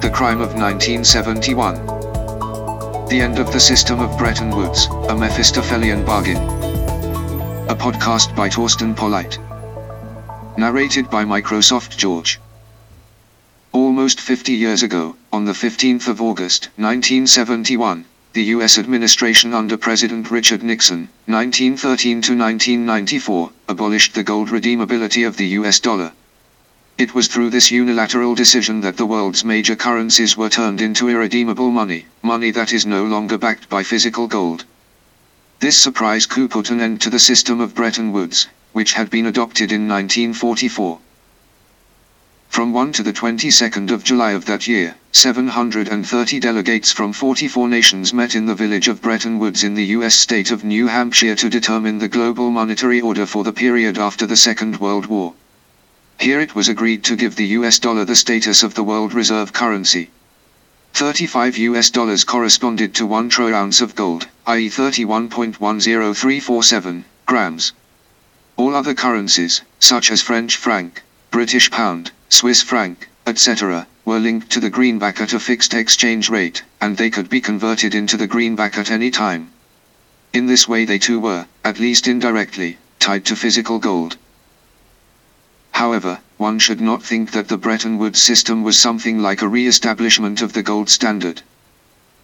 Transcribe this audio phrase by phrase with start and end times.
[0.00, 1.74] The Crime of 1971.
[3.08, 6.38] The End of the System of Bretton Woods, a Mephistophelian Bargain.
[7.68, 9.36] A podcast by Thorsten Polleit.
[10.56, 12.40] Narrated by Microsoft George.
[13.72, 18.78] Almost 50 years ago, on the 15th of August, 1971, the U.S.
[18.78, 25.78] administration under President Richard Nixon, 1913 to 1994, abolished the gold redeemability of the U.S.
[25.78, 26.12] dollar.
[27.00, 31.70] It was through this unilateral decision that the world's major currencies were turned into irredeemable
[31.70, 34.66] money, money that is no longer backed by physical gold.
[35.60, 39.24] This surprise coup put an end to the system of Bretton Woods, which had been
[39.24, 40.98] adopted in 1944.
[42.50, 48.12] From 1 to the 22nd of July of that year, 730 delegates from 44 nations
[48.12, 50.16] met in the village of Bretton Woods in the U.S.
[50.16, 54.36] state of New Hampshire to determine the global monetary order for the period after the
[54.36, 55.32] Second World War.
[56.20, 59.54] Here it was agreed to give the US dollar the status of the world reserve
[59.54, 60.10] currency.
[60.92, 64.68] 35 US dollars corresponded to 1 troy ounce of gold, i.e.
[64.68, 67.72] 31.10347 grams.
[68.58, 74.60] All other currencies, such as French franc, British pound, Swiss franc, etc., were linked to
[74.60, 78.76] the greenback at a fixed exchange rate, and they could be converted into the greenback
[78.76, 79.50] at any time.
[80.34, 84.18] In this way they too were, at least indirectly, tied to physical gold.
[85.80, 90.42] However, one should not think that the Bretton Woods system was something like a re-establishment
[90.42, 91.40] of the gold standard.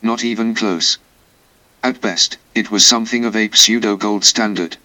[0.00, 0.96] Not even close.
[1.82, 4.78] At best, it was something of a pseudo-gold standard.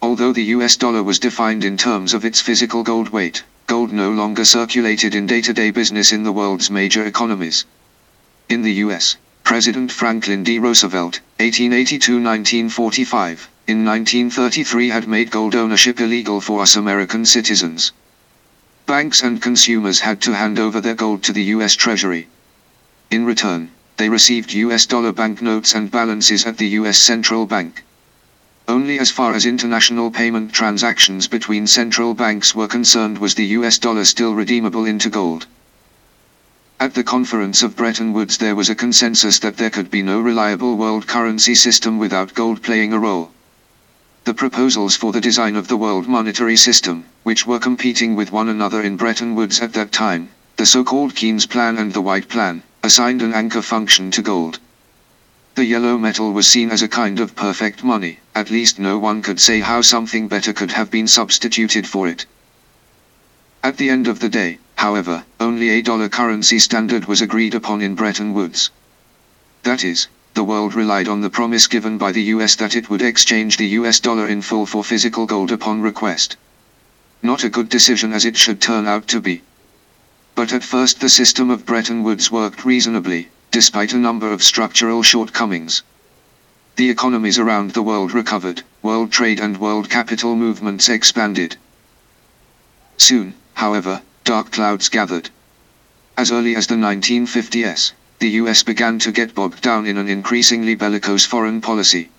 [0.00, 4.12] Although the US dollar was defined in terms of its physical gold weight, gold no
[4.12, 7.64] longer circulated in day-to-day business in the world's major economies.
[8.48, 10.60] In the US, President Franklin D.
[10.60, 17.92] Roosevelt, 1882-1945, in 1933 had made gold ownership illegal for us American citizens.
[18.84, 22.26] Banks and consumers had to hand over their gold to the US Treasury.
[23.12, 27.84] In return, they received US dollar banknotes and balances at the US Central Bank.
[28.66, 33.78] Only as far as international payment transactions between central banks were concerned was the US
[33.78, 35.46] dollar still redeemable into gold.
[36.80, 40.18] At the conference of Bretton Woods there was a consensus that there could be no
[40.18, 43.30] reliable world currency system without gold playing a role.
[44.24, 48.50] The proposals for the design of the world monetary system, which were competing with one
[48.50, 52.62] another in Bretton Woods at that time, the so-called Keynes Plan and the White Plan,
[52.82, 54.58] assigned an anchor function to gold.
[55.54, 59.22] The yellow metal was seen as a kind of perfect money, at least no one
[59.22, 62.26] could say how something better could have been substituted for it.
[63.62, 67.80] At the end of the day, however, only a dollar currency standard was agreed upon
[67.80, 68.70] in Bretton Woods.
[69.62, 73.02] That is, the world relied on the promise given by the US that it would
[73.02, 76.36] exchange the US dollar in full for physical gold upon request.
[77.22, 79.42] Not a good decision as it should turn out to be.
[80.34, 85.02] But at first the system of Bretton Woods worked reasonably, despite a number of structural
[85.02, 85.82] shortcomings.
[86.76, 91.56] The economies around the world recovered, world trade and world capital movements expanded.
[92.96, 95.30] Soon, however, dark clouds gathered.
[96.16, 100.74] As early as the 1950s, the US began to get bogged down in an increasingly
[100.74, 102.10] bellicose foreign policy.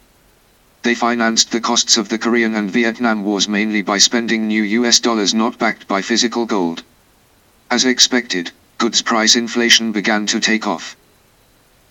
[0.81, 4.99] They financed the costs of the Korean and Vietnam wars mainly by spending new US
[4.99, 6.81] dollars not backed by physical gold.
[7.69, 10.97] As expected, goods price inflation began to take off.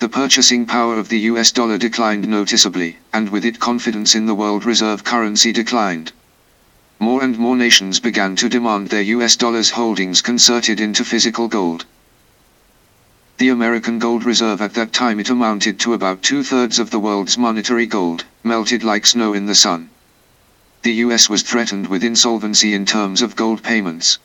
[0.01, 4.35] The purchasing power of the US dollar declined noticeably, and with it confidence in the
[4.35, 6.11] world reserve currency declined.
[6.99, 11.87] More and more nations began to demand their US dollars holdings converted into physical gold.
[13.41, 17.39] The American gold reserve at that time it amounted to about two-thirds of the world's
[17.39, 19.89] monetary gold, melted like snow in the sun.
[20.83, 24.19] The US was threatened with insolvency in terms of gold payments.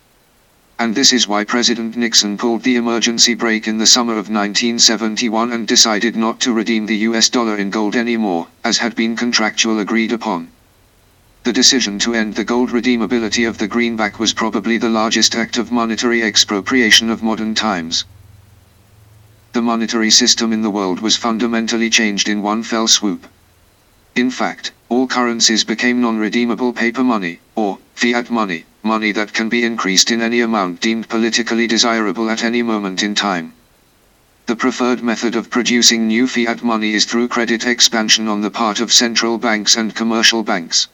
[0.78, 5.54] And this is why President Nixon pulled the emergency brake in the summer of 1971
[5.54, 9.80] and decided not to redeem the US dollar in gold anymore, as had been contractual
[9.80, 10.50] agreed upon.
[11.44, 15.58] The decision to end the gold redeemability of the greenback was probably the largest act
[15.58, 18.04] of monetary expropriation of modern times
[19.56, 23.26] the monetary system in the world was fundamentally changed in one fell swoop.
[24.14, 29.64] In fact, all currencies became non-redeemable paper money, or fiat money, money that can be
[29.64, 33.54] increased in any amount deemed politically desirable at any moment in time.
[34.46, 38.82] The preferred method of producing new fiat money is through credit expansion on the part
[38.82, 40.90] of central banks and commercial banks.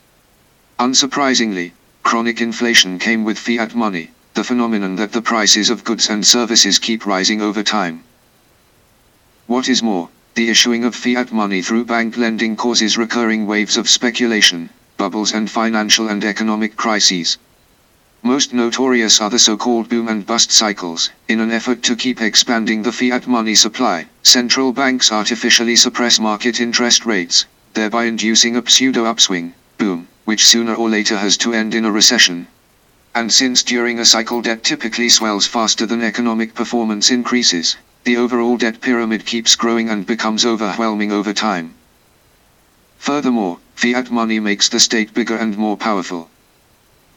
[0.78, 1.72] Unsurprisingly,
[2.04, 6.78] chronic inflation came with fiat money, the phenomenon that the prices of goods and services
[6.78, 8.04] keep rising over time.
[9.51, 13.89] What is more, the issuing of fiat money through bank lending causes recurring waves of
[13.89, 17.38] speculation, bubbles and financial and economic crises.
[18.24, 21.09] Most notorious are the so-called boom and bust cycles.
[21.27, 26.62] In an effort to keep expanding the fiat money supply, central banks artificially suppress market
[26.62, 31.83] interest rates, thereby inducing a pseudo-upswing, boom, which sooner or later has to end in
[31.83, 32.48] a recession.
[33.13, 38.57] And since during a cycle debt typically swells faster than economic performance increases, the overall
[38.57, 41.74] debt pyramid keeps growing and becomes overwhelming over time.
[42.98, 46.30] Furthermore, fiat money makes the state bigger and more powerful.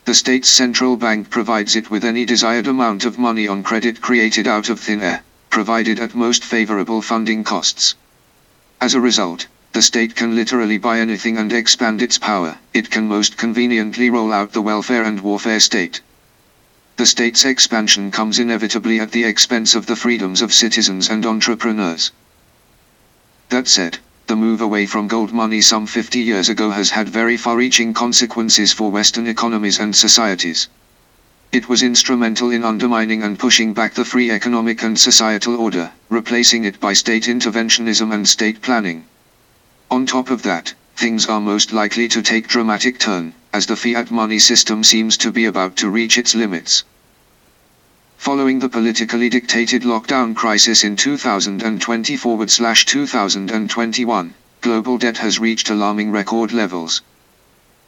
[0.04, 4.46] The state's central bank provides it with any desired amount of money on credit created
[4.46, 7.94] out of thin air, provided at most favorable funding costs.
[8.80, 12.58] As a result, the state can literally buy anything and expand its power.
[12.74, 16.02] It can most conveniently roll out the welfare and warfare state.
[16.96, 22.12] The state's expansion comes inevitably at the expense of the freedoms of citizens and entrepreneurs.
[23.48, 23.98] That said,
[24.28, 28.72] the move away from gold money some 50 years ago has had very far-reaching consequences
[28.72, 30.68] for Western economies and societies.
[31.50, 36.64] It was instrumental in undermining and pushing back the free economic and societal order, replacing
[36.64, 39.04] it by state interventionism and state planning.
[39.90, 44.10] On top of that, things are most likely to take dramatic turn, as the fiat
[44.10, 46.82] money system seems to be about to reach its limits.
[48.18, 55.70] Following the politically dictated lockdown crisis in 2020 forward slash 2021, global debt has reached
[55.70, 57.00] alarming record levels.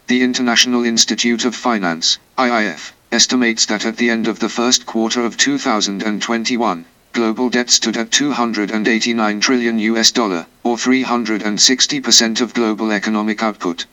[0.07, 5.25] The International Institute of Finance, IIF, estimates that at the end of the first quarter
[5.25, 13.43] of 2021, global debt stood at 289 trillion US dollar, or 360% of global economic
[13.43, 13.87] output.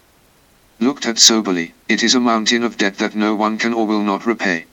[0.79, 4.03] Looked at soberly, it is a mountain of debt that no one can or will
[4.03, 4.65] not repay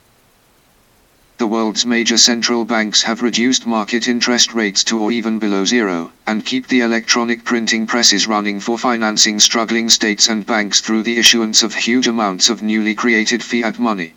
[1.41, 6.11] the world's major central banks have reduced market interest rates to or even below zero,
[6.27, 11.17] and keep the electronic printing presses running for financing struggling states and banks through the
[11.17, 14.13] issuance of huge amounts of newly created fiat money.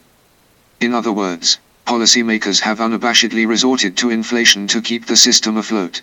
[0.83, 6.03] In other words, policymakers have unabashedly resorted to inflation to keep the system afloat.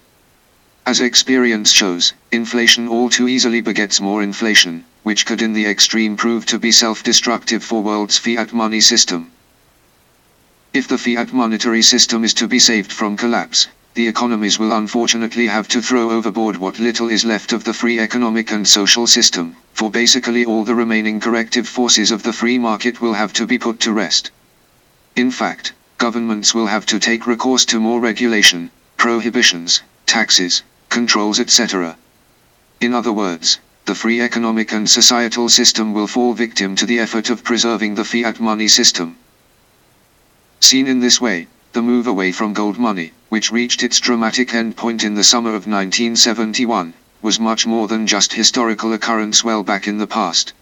[0.83, 6.17] As experience shows, inflation all too easily begets more inflation, which could in the extreme
[6.17, 9.31] prove to be self-destructive for world's fiat money system.
[10.73, 15.47] If the fiat monetary system is to be saved from collapse, the economies will unfortunately
[15.47, 19.55] have to throw overboard what little is left of the free economic and social system,
[19.73, 23.59] for basically all the remaining corrective forces of the free market will have to be
[23.59, 24.31] put to rest.
[25.15, 31.97] In fact, governments will have to take recourse to more regulation, prohibitions, taxes, controls etc.
[32.81, 37.31] In other words, the free economic and societal system will fall victim to the effort
[37.31, 39.15] of preserving the fiat money system.
[40.59, 45.03] Seen in this way, the move away from gold money, which reached its dramatic endpoint
[45.03, 49.97] in the summer of 1971, was much more than just historical occurrence well back in
[49.97, 50.53] the past.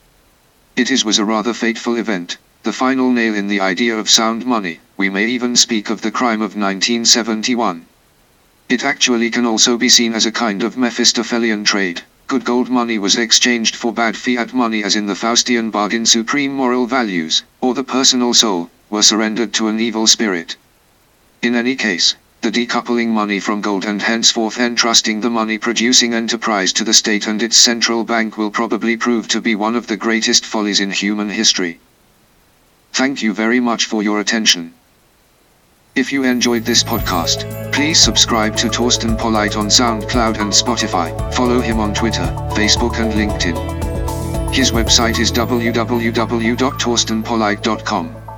[0.76, 4.46] It is was a rather fateful event, the final nail in the idea of sound
[4.46, 7.86] money, we may even speak of the crime of 1971.
[8.70, 12.04] It actually can also be seen as a kind of Mephistophelian trade.
[12.28, 16.54] Good gold money was exchanged for bad fiat money as in the Faustian bargain supreme
[16.54, 20.56] moral values, or the personal soul, were surrendered to an evil spirit.
[21.42, 26.84] In any case, the decoupling money from gold and henceforth entrusting the money-producing enterprise to
[26.84, 30.46] the state and its central bank will probably prove to be one of the greatest
[30.46, 31.80] follies in human history.
[32.94, 34.76] Thank you very much for your attention.
[35.96, 41.62] If you enjoyed this podcast, please subscribe to Thorsten Polleit on SoundCloud and Spotify, follow
[41.62, 44.54] him on Twitter, Facebook and LinkedIn.
[44.54, 48.29] His website is www.torstenpolleit.com.